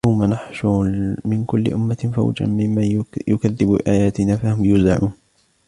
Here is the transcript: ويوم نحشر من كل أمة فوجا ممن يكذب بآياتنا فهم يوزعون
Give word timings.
ويوم 0.07 0.23
نحشر 0.25 0.87
من 1.25 1.45
كل 1.45 1.67
أمة 1.73 2.11
فوجا 2.15 2.45
ممن 2.45 3.05
يكذب 3.27 3.67
بآياتنا 3.67 4.37
فهم 4.37 4.65
يوزعون 4.65 5.11